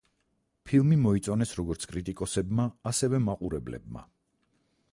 [0.69, 4.05] ფილმი მოიწონეს როგორც კრიტიკოსებმა, ასევე მაყურებლებმა.